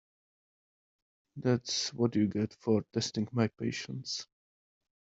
That’s 1.37 1.93
what 1.93 2.15
you 2.15 2.25
get 2.25 2.55
for 2.55 2.81
testing 2.91 3.27
my 3.31 3.49
patience. 3.49 4.25